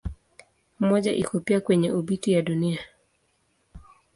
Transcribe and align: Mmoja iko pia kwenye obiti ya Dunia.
Mmoja 0.79 1.13
iko 1.13 1.39
pia 1.39 1.61
kwenye 1.61 1.91
obiti 1.91 2.31
ya 2.31 2.41
Dunia. 2.41 2.79